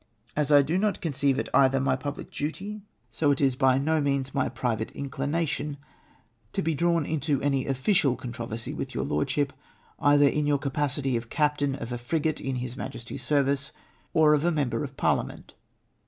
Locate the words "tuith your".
8.73-9.03